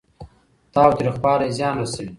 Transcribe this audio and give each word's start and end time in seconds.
تاوتريخوالی 0.73 1.49
زيان 1.57 1.75
رسوي. 1.81 2.09